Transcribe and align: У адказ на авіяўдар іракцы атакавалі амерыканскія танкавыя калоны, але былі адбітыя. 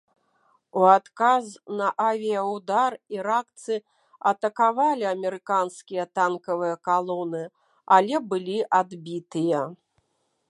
У 0.79 0.83
адказ 0.91 1.49
на 1.79 1.89
авіяўдар 2.05 2.95
іракцы 3.17 3.75
атакавалі 4.31 5.05
амерыканскія 5.11 6.03
танкавыя 6.21 6.75
калоны, 6.87 7.43
але 7.99 8.15
былі 8.33 8.57
адбітыя. 8.79 9.61